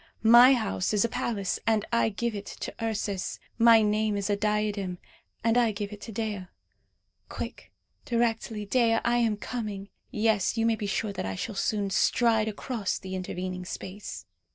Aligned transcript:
My 0.33 0.53
house 0.55 0.95
is 0.95 1.05
a 1.05 1.09
palace, 1.09 1.59
and 1.67 1.85
I 1.93 2.09
give 2.09 2.33
it 2.33 2.47
to 2.47 2.73
Ursus. 2.83 3.39
My 3.59 3.83
name 3.83 4.17
is 4.17 4.31
a 4.31 4.35
diadem, 4.35 4.97
and 5.43 5.59
I 5.59 5.71
give 5.71 5.93
it 5.93 6.01
to 6.01 6.11
Dea. 6.11 6.47
Quick, 7.29 7.71
directly, 8.05 8.65
Dea, 8.65 8.93
I 9.05 9.17
am 9.17 9.37
coming; 9.37 9.89
yes, 10.09 10.57
you 10.57 10.65
may 10.65 10.75
be 10.75 10.87
sure 10.87 11.13
that 11.13 11.27
I 11.27 11.35
shall 11.35 11.53
soon 11.53 11.91
stride 11.91 12.47
across 12.47 12.97
the 12.97 13.13
intervening 13.13 13.63
space!" 13.63 14.25